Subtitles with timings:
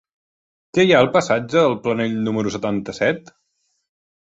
[0.77, 3.33] Què hi ha al passatge de Planell número setanta-set?